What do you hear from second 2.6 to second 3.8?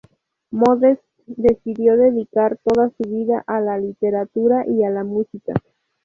toda su vida a la